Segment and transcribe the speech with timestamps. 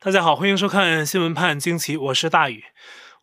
[0.00, 2.62] 大家好，欢迎收看《新闻判惊奇》，我是大宇。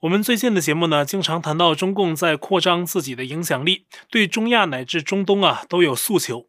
[0.02, 6.48] 我们最近的节目呢，经常谈到中共在扩张自己的影响力，对中亚乃至中东啊都有诉求。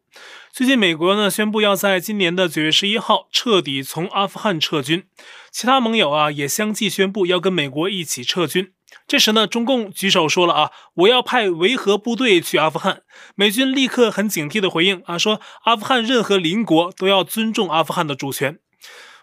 [0.51, 5.05] 最近，美国呢宣布要在今年的九月十一号彻底从阿富汗撤军，
[5.49, 8.73] 其他盟友啊也相继宣布要跟美国一起撤军。
[9.07, 13.03] 这时呢，中共举手说了啊，我要派维和部队去阿富汗。
[13.35, 18.59] 美军立刻很警惕的回应啊，说阿富汗任何邻国都要尊重阿富汗的主权。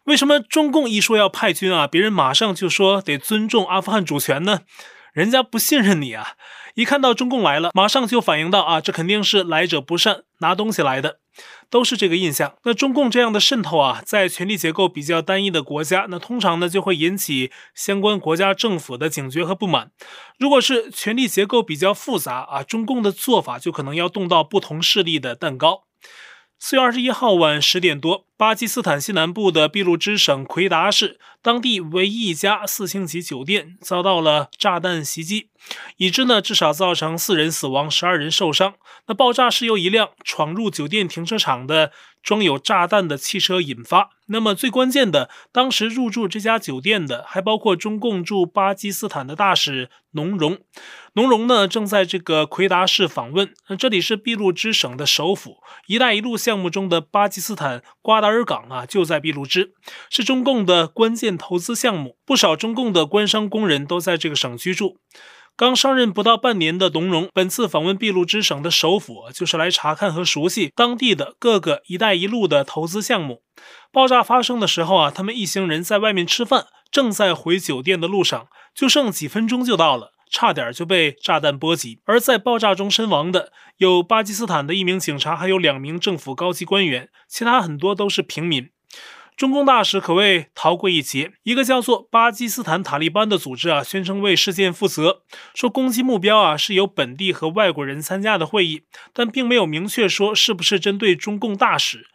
[0.05, 4.61] 为什么中共一说要派军啊，别人马上就说得尊重阿富汗主权呢？
[5.15, 6.33] 人家不信任你啊！
[6.75, 11.21] 一看到中共来了，马上就反应到啊，这肯定是来者不善，拿东西来的，
[11.71, 12.57] 都是这个印象。
[12.65, 19.93] 那中共这样的渗透啊，在权力结构比较单一的国家，那通常呢就会引起相关国家政府的警觉和不满。
[20.37, 25.85] 如果是权力结构比较复杂啊，中共的做法就可能要动到不同势力的蛋糕。
[26.67, 35.51] 四月二十一号晚十点多，巴基斯坦西南部的俾路支省奎达市，当地唯一一家四星级酒店遭到了炸弹袭击，
[35.99, 38.77] 已知呢至少造成四人死亡，十二人受伤。
[39.09, 41.93] 那爆炸是由一辆闯入酒店停车场的
[42.25, 44.11] 装有炸弹的汽车引发。
[44.29, 50.59] 那么最关键的，当时入住这家酒店的还包括中共驻巴基斯坦的大使农荣。
[51.13, 53.53] 农荣呢正在这个奎达市访问。
[53.69, 59.75] 那这里是俾路支省的首府，“一带一路”项目中的巴基斯坦瓜达尔港啊就在俾路支，
[60.09, 62.17] 是中共的关键投资项目。
[62.25, 64.97] 不少中共的官商工人都在这个省居住。
[65.57, 73.43] 刚上任不到半年的董荣，本次访问俾路支省的首府，就是来查看和熟悉当地的各个“一带一路”的投资项目。
[73.93, 82.01] 爆炸发生的时候啊，他们一行人在外面吃饭，正在回酒店的路上，就剩几分钟就到了，差点就被炸弹波及。
[82.05, 88.71] 而在爆炸中身亡的有巴基斯坦的一名警察，还有两名政府高级官员，其他很多都是平民。
[89.37, 91.33] 中共大使可谓逃过一劫。
[91.43, 95.23] 一个叫做巴基斯坦塔利班的组织啊，宣称为事件负责，
[95.55, 102.07] 说攻击目标啊是由本地和外国人参加的会议，但并没有明确说是不是针对中共大使。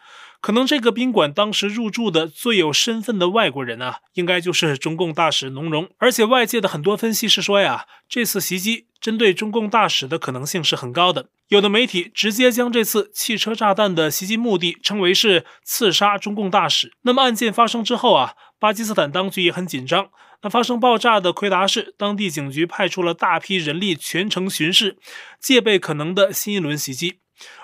[0.42, 5.90] 可能这个宾馆当时入住的最有身份的外国人啊，应该就是中共大使农荣。
[5.98, 11.28] 而且外界的很多分析是说呀，这次袭击针对中共大使的可能性是很高的。
[11.50, 16.94] 有的媒体直接将这次汽车炸弹的袭击目的称为是刺杀中共大使。
[17.02, 20.10] 那么案件发生之后啊，巴基斯坦当局也很紧张。
[20.42, 24.98] 那发生爆炸的奎达市当地警局派出了大批人力全程巡视，
[25.38, 27.20] 戒备可能的新一轮袭击。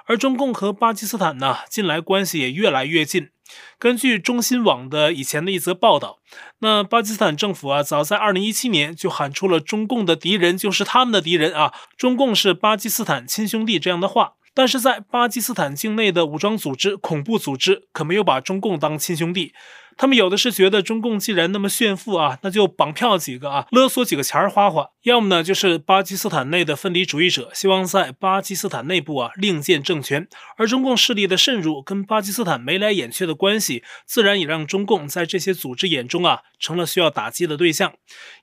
[0.05, 3.29] 而中共和巴基斯坦呢，近来关系也越来越近。
[3.77, 6.19] 根据中新网的以前的一则报道，
[6.59, 14.33] 那巴基斯坦政府啊，早在2017年就喊出了“中共的敌人就是他们的敌人”啊，“中共是巴基斯坦亲兄弟”这样的话。
[14.57, 19.53] 但是在巴基斯坦境内的武装组织、恐怖组织可没有把中共当亲兄弟，
[19.97, 30.27] 他们有的是觉得中共既然那么炫富啊，那就绑票几个啊，勒索几个钱儿花花；要么呢就是巴基斯坦内的分离主义者，希望在巴基斯坦内部啊另建政权。
[30.57, 37.93] 而中共势力的渗入跟巴基斯坦眉来眼去的关系，自然也让中共在这些组织眼中啊成了需要打击的对象，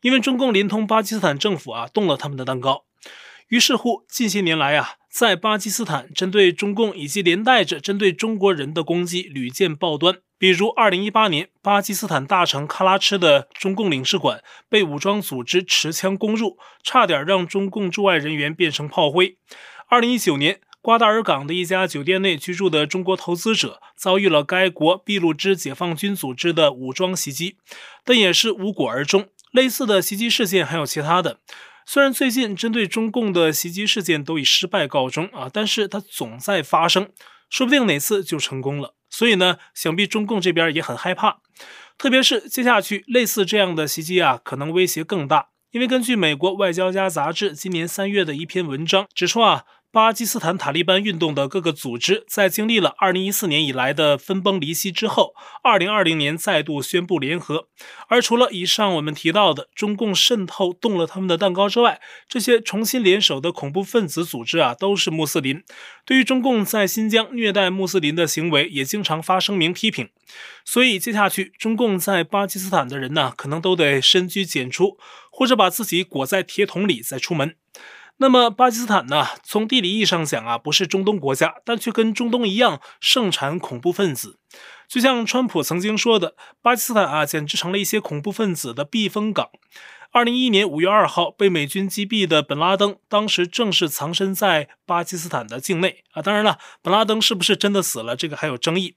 [0.00, 2.84] 因为中共连同巴基斯坦政府啊动了他们的蛋糕。
[3.48, 10.20] 于是乎，近些年来啊，在巴基斯坦针对中共以及连带着针对中国人的攻击屡见报端。
[10.42, 19.36] 比如，二零一八年，巴基斯坦大城喀拉施的中共领事馆被武装组织持枪攻入，差点让中共驻外人员变成炮灰。
[19.86, 27.58] 二零一九年，瓜达尔港的一家酒店内居住的中国投资者遭遇了该国俾路支解放军组织的武装袭击，
[28.04, 29.28] 但也是无果而终。
[29.52, 31.38] 类似的袭击事件还有其他的。
[31.86, 37.10] 虽然最近针对中共的袭击事件都以失败告终啊，但是它总在发生，
[37.48, 38.96] 说不定哪次就成功了。
[39.12, 41.40] 所以呢，想必中共这边也很害怕，
[41.98, 45.50] 特别是接下去类似这样的袭击啊，可能威胁更大。
[45.70, 49.64] 因为根据美国外交家杂志今年三月的一篇文章指出啊。
[49.92, 57.68] 巴基斯坦塔利班运动的各个组织，在经历了2014年以来的分崩离析之后，2020年再度宣布联合。
[58.08, 65.62] 而除了以上我们提到的中共渗透动了他们的蛋糕之外，这些重新联手的恐怖分子组织啊，都是穆斯林。
[66.06, 70.08] 对于中共在新疆虐待穆斯林的行为，也经常发声明批评。
[70.64, 74.96] 所以接下去，中共在巴基斯坦的人呢，可能都得深居简出，
[75.30, 77.56] 或者把自己裹在铁桶里再出门。
[78.18, 79.26] 那么巴基斯坦呢？
[79.42, 84.38] 从地理意义上讲啊，不是中东国家，但却跟中东一样盛产恐怖分子。
[84.86, 89.48] 就像川普曾经说的，巴基斯坦啊，简直成了一些恐怖分子的避风港。
[90.12, 96.20] 二零一一年五月二号被美军击毙的本拉登，当时正是藏身在巴基斯坦的境内啊。
[96.20, 98.96] 当然了，本拉登是不是真的死了，这个还有争议。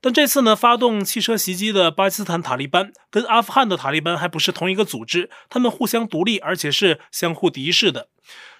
[0.00, 8.08] 但这次呢，发动汽车袭击的巴基斯坦塔利班跟阿富汗的塔利班还不是同一个组织，他们互相独立，而且是相互敌视的。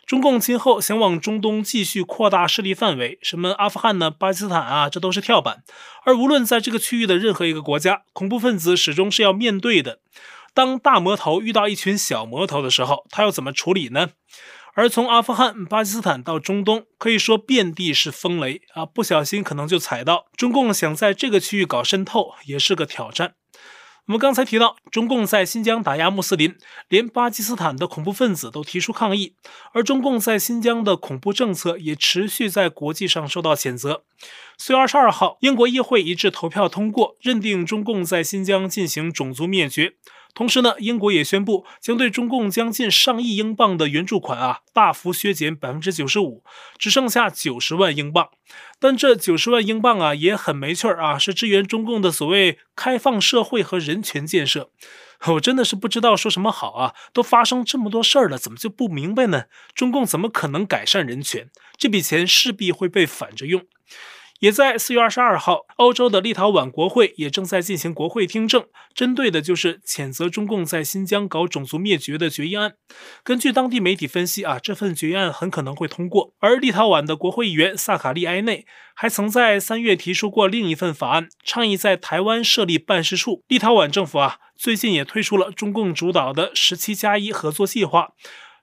[0.06, 5.64] 中共今后想往中东继续扩大势力范围，什么阿富汗呢、巴基斯坦啊，这都是跳板。
[6.04, 9.98] 而无论在这个区域的任何一个国家，恐怖分子始终是要面对的。
[10.54, 14.10] 当大魔头遇到一群小魔头的时候，他要怎么处理呢？
[14.74, 20.26] 而从阿富汗、巴基斯坦到中东，可以说遍地是风雷啊，不小心可能就踩到。
[20.36, 23.34] 中共想在这个区域搞渗透，也是个挑战。
[24.06, 26.54] 我们刚才提到，中共在新疆打压穆斯林，
[26.88, 29.34] 连巴基斯坦的恐怖分子都提出抗议，
[29.72, 34.04] 而中共在新疆的恐怖政策也持续在国际上受到谴责。
[34.56, 39.94] 四月二十二号，英国议会一致投票通过，认定中共在新疆进行种族灭绝。
[40.36, 46.44] 同时呢，英国也宣布将对中共将近上亿英镑的援助款啊大幅削减百分之九十五，
[46.76, 48.28] 只剩下九十万英镑。
[48.78, 54.70] 但这九十万英镑啊也很没趣儿啊，是支援中共的所谓开放社会和人权建设。
[55.32, 56.94] 我真的是不知道说什么好啊！
[57.14, 59.44] 都发生这么多事儿了，怎么就不明白呢？
[59.74, 61.48] 中共怎么可能改善人权？
[61.78, 63.64] 这笔钱势必会被反着用。
[64.40, 72.74] 也在四月二十二号，欧洲的立陶宛国会也正在进行国会听证，针对的就是谴责中共在新疆搞种族灭绝的决议案。
[73.24, 76.34] 根据当地媒体分析啊，这份决议案很可能会通过。
[76.40, 83.42] 而立陶宛的国会议员萨卡利埃内还曾在三月提出过另一份法案，倡议在台湾设立办事处。
[83.48, 88.10] 立陶宛政府啊，最近也推出了中共主导的十七加一合作计划。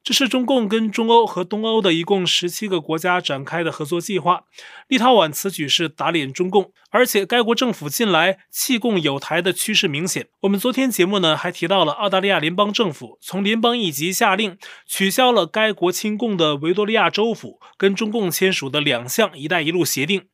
[0.03, 4.43] 这是中共跟中欧和东欧的一共十七个国家展开的合作计划。
[4.89, 10.27] 立陶宛此举是打脸中共，而且该国政府近来弃共友台的趋势明显。
[10.41, 20.25] 我们昨天节目呢还提到了澳大利亚联邦政府从联邦一级下令取消了该国亲共的维多利亚州府跟中共签署的两项“一带一路”协定，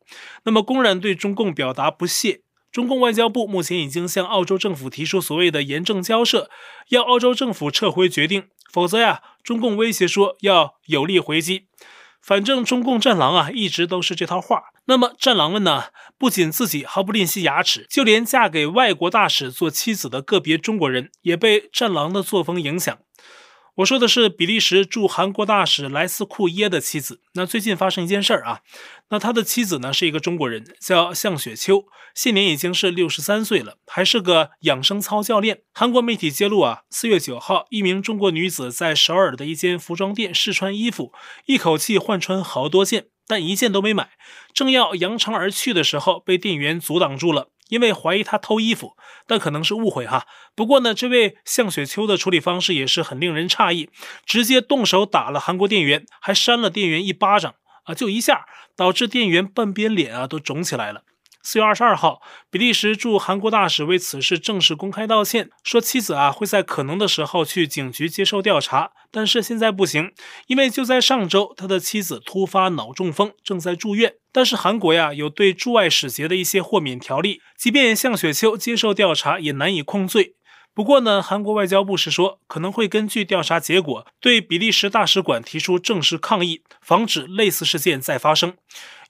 [0.44, 2.40] 那么公然对中共表达不屑。
[2.72, 6.48] 中共外交部目前已经向澳洲政府提出所谓的严正交涉，
[6.90, 11.66] 要澳洲政府撤回决定，否则呀，中共威胁说要有力回击。
[12.22, 14.64] 反正中共战狼啊，一直都是这套话。
[14.84, 15.84] 那么战狼们呢，
[16.18, 22.98] 不仅自己毫不吝惜牙齿，就连嫁给外国大使做妻子的个别中国人，也被战狼的作风影响。
[23.76, 27.20] 我说的是比利时驻韩国大使莱斯库耶的妻子。
[27.34, 28.60] 那最近发生一件事儿啊，
[29.10, 31.84] 那他的妻子呢是一个中国人，叫向雪秋，
[32.14, 35.62] 现年已经是六十三岁了，还是个养生操教练。
[35.72, 41.12] 韩国媒体揭露啊，四月九号，一名中国女子在首尔的一间服装店试穿衣服，
[41.46, 44.10] 一口气换穿好多件，但一件都没买，
[44.52, 47.48] 正要扬长而去的时候，被店员阻挡住了。
[47.70, 48.96] 因为怀疑他偷衣服，
[49.26, 50.26] 但可能是误会哈。
[50.54, 53.88] 不过呢，这位向雪秋的处理方式也是很令人诧异，
[54.26, 58.44] 直接动手打了韩国店员，还扇了店员一巴掌啊，就一下，
[58.76, 61.02] 导致店员半边脸啊都肿起来了。
[61.42, 62.20] 四月二十二号，
[62.50, 70.12] 比利时驻韩国大使为此事正式公开道歉，说妻子啊会在可能的时候去警局接受调查，但是现在不行，
[70.48, 74.16] 因为就在上周，他的妻子突发脑中风，正在住院。
[74.32, 80.34] 但是韩国呀有对驻外使节的一些豁免条例，即便向雪秋接受调查，也难以控罪。
[80.72, 88.54] 不过呢，韩国外交部是说可能会根据调查结果对比利时大使馆提出正式抗议，防止类似事件再发生。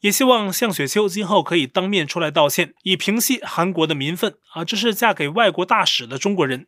[0.01, 4.65] 也希望向雪秋今后可以当面出来道歉，以平息韩国的民愤啊！
[4.65, 6.67] 这是嫁给外国大使的中国人，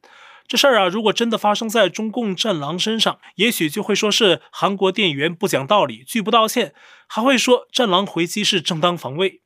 [0.52, 6.74] 这事儿啊，如果真的发生在中共战狼身上，也许就会说是韩国店员不讲道理，拒不道歉，
[7.08, 9.41] 还会说战狼回击是正当防卫。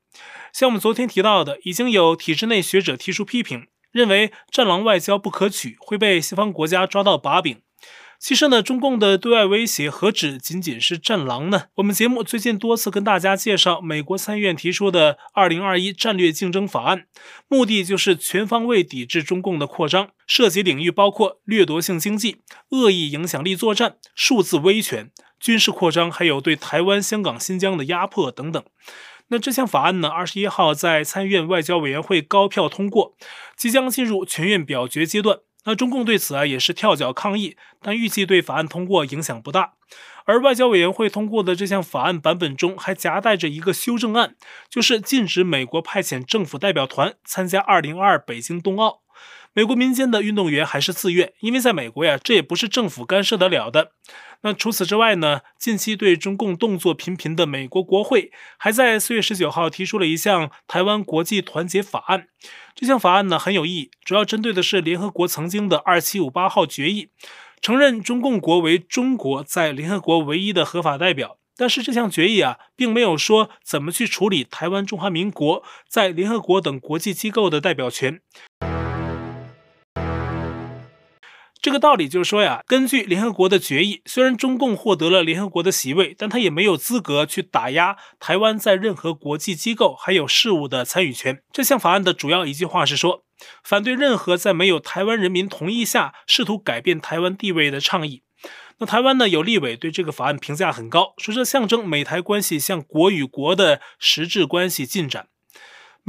[0.53, 7.61] 像我们昨天提到的，已经有体制内学者提出批评，认为战狼外交不可取，会被西方国家抓到把柄。
[8.19, 11.65] 其实呢，中共的对外威胁何止仅仅是战狼呢？
[11.77, 17.07] 我们节目最近多次跟大家介绍美国参议院提出的二零二一战略竞争法案，
[17.49, 22.39] 目的就是全方位抵制中共的扩张，涉及领域包括掠夺性经济、
[22.71, 28.65] 恶意影响力作战、数字威权、军事扩张，还有对台湾、香港、新疆的压迫等等。
[29.29, 33.17] 那这项法案呢，二十一号在参议院外交委员会高票通过，
[33.57, 35.39] 即将进入全院表决阶段。
[35.67, 39.75] 那中共对此啊也是跳脚抗议，但预计对法案通过影响不大。
[40.25, 44.35] 而外交委员会通过的这项法案版本中还夹带着一个修正案，
[44.69, 49.03] 就是禁止美国派遣政府代表团参加二零二二北京冬奥。
[49.53, 53.93] 美国民间的运动员还是自愿，因为在美国呀，这也不是政府干涉得了的。
[54.43, 62.29] 那除此之外呢，近期对中共动作频频的美国国会，还在四月十九号提出了一项台湾国际团结法案。
[62.75, 67.09] 这项法案呢很有意义，主要针对的是联合国曾经的二七五八号决议，
[67.61, 71.39] 承认中共国为中国在联合国唯一的合法代表。
[71.59, 78.21] 但是这项决议啊，并没有说怎么去处理台湾中华民国在联合国等国际机构的代表权。
[81.67, 91.43] 这个道理就是说呀，根据联合国的决议，虽然中共获得了联合国的席位，但他也没有资格去打压台湾在任何国际机构还有事务的参与权。
[91.51, 93.25] 这项法案的主要一句话是说，
[93.65, 98.23] 反对任何在没有台湾人民同意下试图改变台湾地位的倡议。
[98.79, 105.27] 那台湾呢，有立委对这个法案评价很高，说这象征美台关系向国与国的实质关系进展。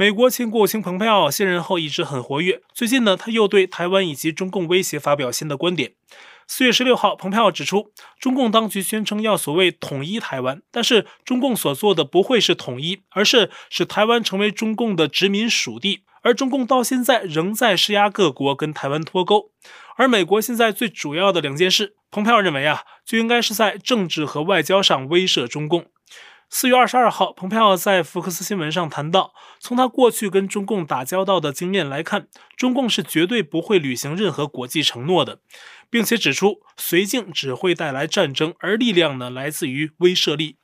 [0.00, 5.94] 美国前国务卿蓬佩奥卸任后一直很活跃，最近呢，他又对台湾以及中共威胁发表新的观点。
[6.46, 7.90] 四月十六号，蓬佩奥指出，
[8.20, 16.04] 中共当局宣称要所谓统一台湾，但是中共所做的不会是统一，而是使台湾成为中共的殖民属地。
[16.22, 19.50] 而中共到现在仍在施压各国跟台湾脱钩，
[19.96, 25.86] 而美国现在最主要的两件事，蓬佩奥认为啊，就应该是在政治和外交上威慑中共。
[26.50, 32.26] 四月二十二号，蓬佩奥在福克斯新闻上谈到，从他过去跟中共打交道的经验来看，
[32.56, 35.40] 中共是绝对不会履行任何国际承诺的，
[35.90, 40.56] 并且指出绥靖只会带来战争，而力量呢，来自于威慑力。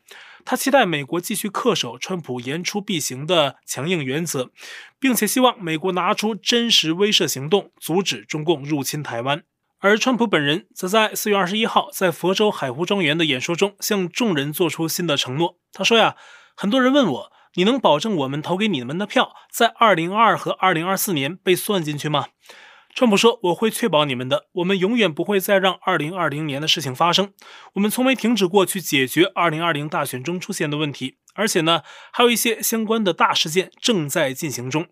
[0.47, 4.51] 他期待美国继续恪守川普言出必行的强硬原则，
[4.99, 9.45] 并且希望美国拿出真实威慑行动，阻止中共入侵台湾。
[9.85, 15.59] 而川普本人则在四月二十一号在佛州海湖庄园的演说中，向众人做出新的承诺。
[15.75, 16.17] 他说呀，
[16.57, 22.29] 很多人问我，你能保证我们投给你们的票在二零二二和二零二四年被算进去吗？
[22.95, 27.35] 川普说：“我会确保你们的，我们永远不会再让2020年的事情发生。
[27.75, 34.87] 我们从没停止过去解决2020大选中出现的问题，而且呢，还有一些相关的大事件正在进行中。”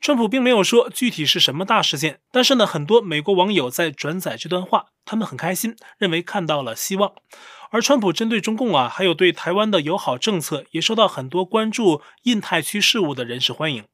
[0.00, 7.12] 川普并没有说具体是什么大事件，但是呢，很多美国网友在转载这段话，他们很开心，认为看到了希望。
[7.70, 13.84] 而川普针对中共啊，还有对台湾的友好政策，也受到很多关注印太区事务的人士欢迎。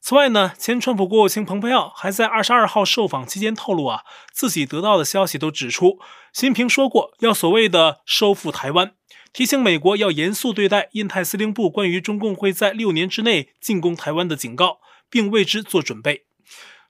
[0.00, 4.02] 此外呢，前川普国务卿蓬佩奥还在二十二号受访期间透露啊，
[4.32, 5.98] 自己得到的消息都指出，
[6.32, 8.92] 习近平说过要所谓的收复台湾，
[9.32, 14.78] 提醒美国要严肃对待印太司令部关于中共会在六年之内进攻台湾的警告，
[15.10, 16.24] 并为之做准备。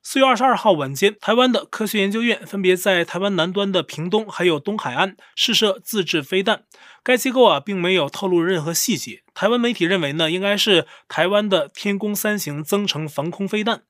[0.03, 6.63] 四月二十二号晚间，台湾的科学研究院分别在台湾南端的屏东还有东海岸试射自制飞弹。
[7.03, 9.25] 该机构啊，并没有透露任何细节。
[9.35, 13.83] 台湾媒体认为呢，应该是台湾的天宫三型增程防空飞弹。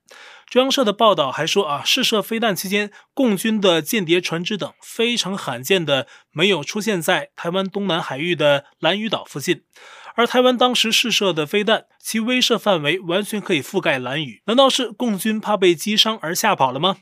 [0.49, 9.65] 中央社的报道还说啊，试射飞弹期间，共军的间谍船只等非常罕见的没有出现在台湾东南海域的兰屿岛附近。
[10.17, 14.43] 而台湾当时试射的飞弹，其威慑范围完全可以覆盖蓝屿。
[14.47, 16.97] 难道是共军怕被击伤而吓跑了吗？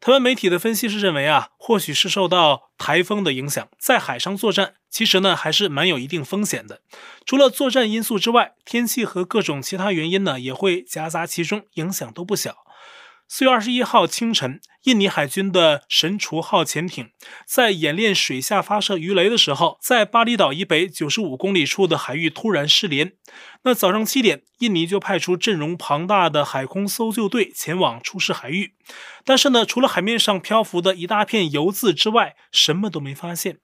[0.00, 6.80] 台湾媒体的分析是认为啊，或许是受到台风的影响，在海上作战，其实呢还是蛮有一定风险的。
[7.24, 12.65] 除了作战因素之外，天气和各种其他原因呢，也会夹杂其中，影响都不小。
[13.28, 17.10] 四月二十一号清晨，印尼海军的神厨号潜艇
[17.44, 23.14] 在演练水下发射鱼雷的时候，在巴厘岛以北九十五公里处的海域突然失联。
[23.64, 28.74] 那早上七点，印尼就派出阵容庞大的海空搜救队前往出事海域，
[29.24, 33.58] 但是呢，除了海面上漂浮的一大片油渍之外，什么都没发现。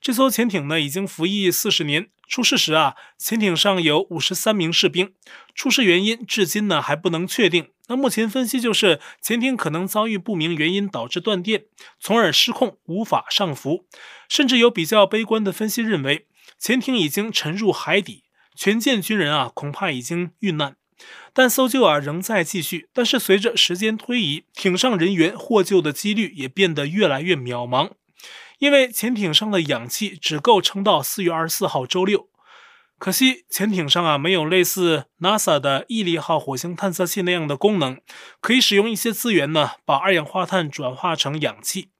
[0.00, 2.08] 这艘潜艇呢，已经服役四十年。
[2.26, 5.14] 出事时啊，潜艇上有五十三名士兵。
[5.54, 7.68] 出事原因至今呢还不能确定。
[7.88, 11.64] 那目前分析就是潜艇可能遭遇不明原因导致断电，
[11.98, 13.86] 从而失控无法上浮。
[14.28, 16.26] 甚至有比较悲观的分析认为，
[16.58, 20.76] 潜艇已经沉入海底，全舰军人啊恐怕已经遇难。
[21.32, 22.88] 但搜救啊仍在继续。
[22.92, 27.92] 但是随着时间推移，艇上人员获救的几率也变得越来越渺茫。
[28.58, 32.28] 因为潜艇上的氧气只够撑到四月二十四号周六，
[32.98, 38.00] 可惜潜艇上啊没有类似 NASA 的毅力号火星探测器那样的功能，
[38.40, 41.90] 可以使用一些资源呢，把二氧化碳转化成氧气。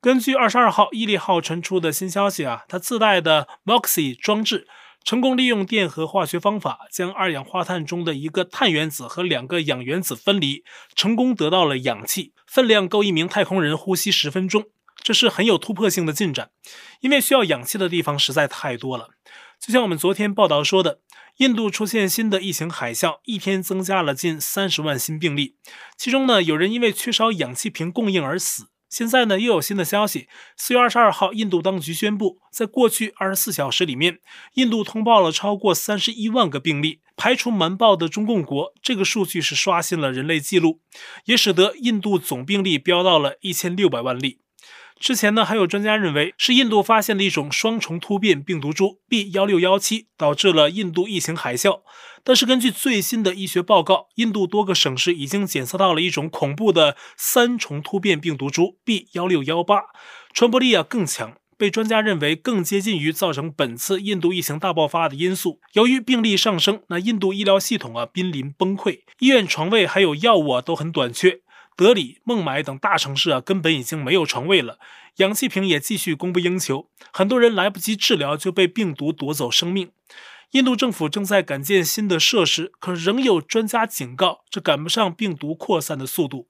[0.00, 4.66] 根据二十二号毅力号传出的新消息啊，它自带的 MOXIE 装置
[5.04, 10.62] 成功利用电荷化学方法，将二氧化碳中的一个碳原子和两个氧原子分离，
[10.94, 14.66] 成功得到了氧气，分量够一名太空人呼吸十分钟。
[15.02, 16.50] 这是很有突破性的进展，
[17.00, 19.08] 因为需要氧气的地方实在太多了。
[19.60, 21.00] 就像我们昨天报道说的，
[21.36, 25.56] 印度出现新的疫情海啸，一天增加了近三十万新病例，
[25.98, 28.70] 其中呢有人因为缺少氧气瓶供应而死。
[28.88, 34.18] 现在呢又有新的消息，四月二十二号，印度当局宣布，在过去二十四小时里面，
[34.54, 40.80] 印度通报了超过三十一万个病例，排除瞒报的中共国，这个数据是刷新了人类记录，
[41.26, 44.38] 也使得印度总病例飙到了一千六百万例。
[45.00, 51.80] 之前呢，还有专家认为是印度发现了一种双重突变病毒株 B 幺六幺七，导致了印度疫情海啸。
[52.22, 59.84] 但是根据最新的医学报告，印度多个省市已经检测到了一种恐怖的三重突变病毒株 B 幺六幺八，
[60.34, 65.60] 传播力啊更强，被专家认为更接近于造成本次印度疫情大爆发的因素。
[65.72, 71.40] 由于病例上升，那印度医疗系统啊濒临崩溃，医院床位还有药物啊都很短缺。
[71.80, 74.78] 德里、孟买等大城市啊，根本已经没有床位了，
[75.16, 79.90] 氧气瓶也继续供不应求，很多人来不及治疗就被病毒夺走生命。
[80.50, 86.48] 印度政府正在赶建新的设施，可仍有专家警告，这赶不上病毒扩散的速度。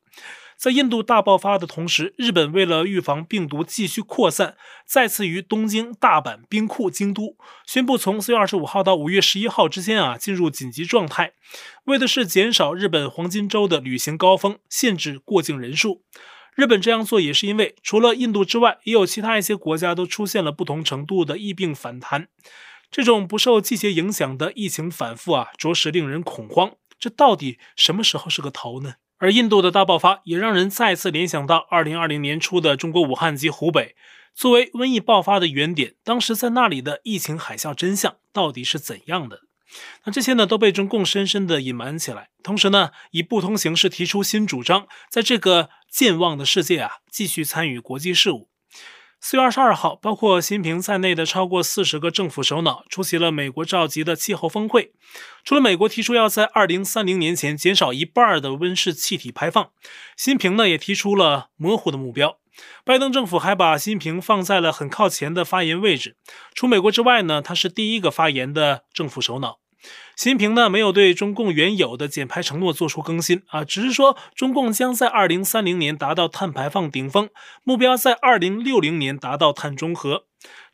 [0.61, 11.33] 在印度大爆发的同时，日本为了预防病毒继续扩散，再次于东京、大阪、兵库、京都宣布，从四月二十五号到五月十一号之间啊，进入紧急状态，
[11.85, 16.02] 为的是减少日本黄金周的旅行高峰，限制过境人数。
[16.55, 22.29] 日本这样做也是因为，除了印度之外，也有其他一些国家都出现了不同程度的疫病反弹。
[22.90, 26.73] 这种不受季节影响的疫情反复啊，着实令人恐慌。
[26.99, 28.97] 这到底什么时候是个头呢？
[29.21, 33.95] 而印度的大爆发也让人再次联想到2020年初的中国武汉及湖北，
[34.35, 39.41] 作为瘟疫爆发的原点，当时在那里的疫情海啸真相到底是怎样的？
[40.05, 48.50] 那这些呢都被中共深深的隐瞒起来，同时呢以不同形式提出新主张，在这个健忘的世界啊继续参与国际事务。
[49.23, 54.95] 四月二十二号，包括习近平在内的超过四十个政府首脑出席了美国召集的气候峰会。
[55.45, 59.71] 除了美国提出要在二零三零年前减少一半的温室气体排放，
[60.17, 62.39] 习近平呢也提出了模糊的目标。
[62.83, 66.17] 拜登政府还把习近平放在了很靠前的发言位置。
[66.55, 69.60] 除美国之外呢，他是第一个发言的政府首脑。
[70.16, 77.30] 习近平呢没有对中共原有的减排承诺做出更新啊，只是说中共将在二零三零年达到碳排放顶峰，
[77.64, 80.26] 目标在二零六零年达到碳中和。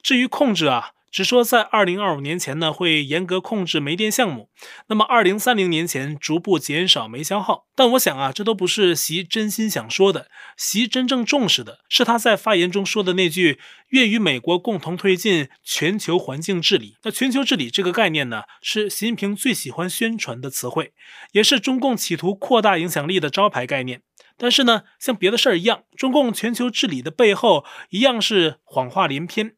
[0.03, 0.96] 至于控制啊。
[1.11, 4.51] 只说在二零二五年前呢，会严格控制煤电项目，
[4.89, 7.67] 那么二零三零年前逐步减少煤消耗。
[7.75, 10.29] 但我想啊，这都不是习真心想说的。
[10.57, 13.59] 习真正重视的是他在发言中说的那句
[13.91, 16.97] “愿与美国共同推进全球环境治理”。
[17.05, 20.93] 那全球治理这个概念呢，是习近平最喜欢宣传的词汇，
[21.33, 24.03] 也是中共企图扩大影响力的招牌概念。
[24.39, 29.56] 但是呢，像别的事儿一样，中共全球治理的背后一样是谎话连篇。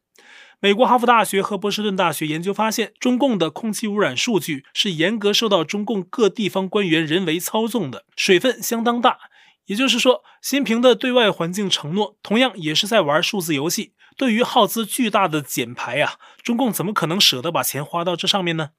[0.61, 9.19] 美国哈佛大学和波士顿大学研究发现，中共的空气污染数据是严格受到中共各地方官员人为操纵的，水分相当大。
[9.67, 13.93] 也就是说，习近平的对外环境承诺同样也是在玩数字游戏。
[14.17, 18.71] 对于耗资巨大的减排啊，中共怎么可能舍得把钱花到这上面呢？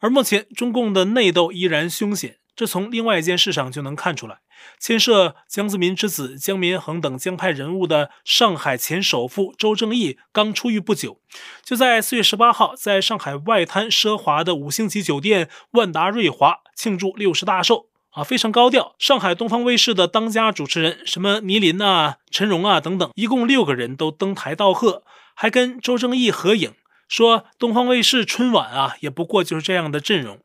[0.00, 2.38] 而目前，中共的内斗依然凶险。
[2.54, 4.40] 这从另外一件事上就能看出来，
[4.78, 11.20] 牵涉江泽民之子江绵恒等江派人物的上海前首富周正义刚出狱不久，
[11.64, 18.94] 就在四月十八号，在上海外滩奢华的五星级酒店万达瑞华庆祝六十大寿啊，非常高调。
[18.98, 26.74] 上海东方卫视的当家主持人，什么倪琳啊、陈荣啊等等，一共六个人都登台道贺，还跟周正义合影，
[27.08, 30.38] 说东方卫视春晚啊，也不过就是这样的阵容。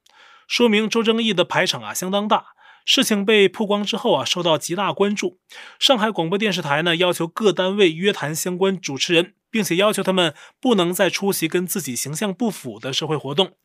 [0.48, 2.46] 说明周正义的排场啊相当大，
[2.86, 5.40] 事情被曝光之后啊受到极大关注。
[5.78, 13.58] 上海广播电视台呢要求各单位约谈相关主持人，并且要求他们不能再出席跟自己形象不符的社会活动。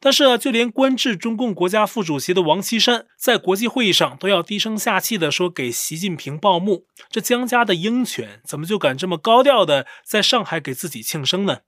[0.00, 6.86] 但是啊，就连官至中共国家副主席的王岐山在国际会议上都要低声下气的说给习近平报幕。
[7.08, 11.58] 这江家的鹰犬怎么就敢这么高调的在上海给自己庆生呢？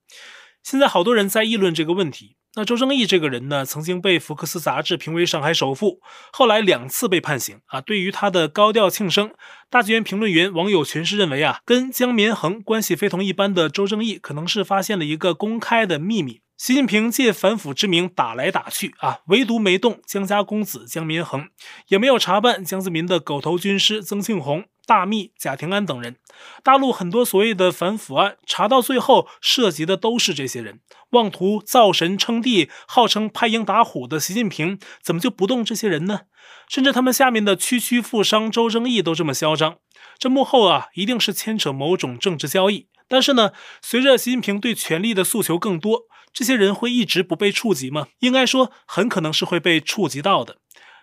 [0.64, 2.36] 现在好多人在议论这个问题。
[2.58, 6.00] 那周正义这个人呢，曾经被福克斯杂志评为上海首富，
[6.32, 7.82] 后来两次被判刑啊。
[7.82, 9.30] 对于他的高调庆生，
[9.68, 16.40] 大纪元评论员网友群是认为啊，跟江绵恒关系非同一般的周正义，可能是发现了一个公开的秘密。
[16.56, 21.50] 习近平借反腐之名打来打去啊，唯独没动江家公子江绵恒，
[21.88, 24.64] 也没有查办江泽民的狗头军师曾庆红。
[24.86, 26.16] 大秘贾廷安等人，
[26.62, 30.80] 大陆很多所谓的反腐案，查到最后涉及的都是这些人。
[31.10, 36.20] 妄图造神称帝，号称拍鹰打虎的习近平，怎么就不动这些人呢？
[36.68, 39.78] 甚至他们下面的区区富商周正义都这么嚣张，
[40.18, 42.88] 这幕后啊，一定是牵扯某种政治交易。
[43.08, 48.08] 但是呢，随着习近平对权力的诉求更多，这些人会一直不被触及吗？
[48.20, 50.58] 应该说，很可能是会被触及到的。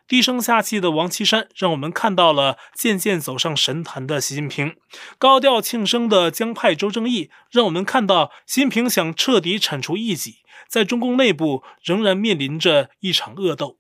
[0.08, 4.72] 低声下气的王岐山，让我们看到了渐渐走上神坛的习近平；
[5.18, 10.38] 高调庆生的江派周正义，让我们看到习近平想彻底铲除异己，
[10.68, 13.78] 在中共内部仍然面临着一场恶斗。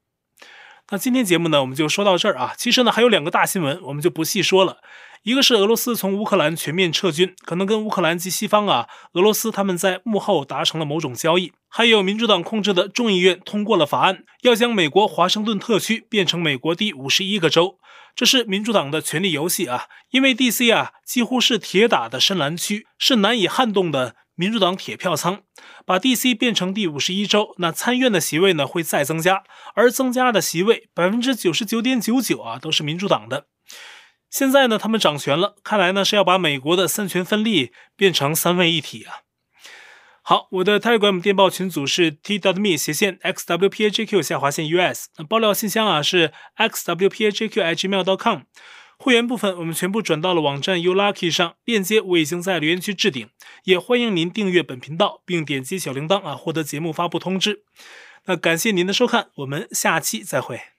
[0.89, 2.53] 那今天节目呢，我们就说到这儿啊。
[2.57, 4.77] 其实呢，还有两个大新闻，我们就不细说了。
[5.23, 17.77] 一个是俄罗斯从乌克兰全面撤军，可能跟乌克兰及西方啊、俄罗斯他们在幕后达成了某种交易；还有民主党控制的众议院通过了法案，要将美国华盛顿特区变成美国第五十一个州。
[18.13, 25.43] 这是民主党的权力游戏啊，因为 DC 啊几乎是铁打的深蓝区，是难以撼动的民主党铁票仓。
[25.85, 33.45] 把 DC 变成第五十一州，那参院的席位呢会再增加，而增加的席位百分之九十九点九九啊都是民主党的。
[34.33, 39.21] 现在呢他们掌权了，看来呢是要把美国的三权分立变成三位一体啊。
[40.23, 48.39] 好，我的 Telegram 电报群组是 t.me 斜线 xwpajq 下划线 us，那爆料信箱啊是 xwpajq@gmail.com。
[48.97, 53.29] 会员部分我们全部转到了网站 u lucky 上，链接我已经在留言区置顶，
[53.65, 57.65] 也欢迎您订阅本频道并点击小铃铛啊，获得节目发布通知。
[58.25, 60.72] 那感谢您的收看，我们下期再会。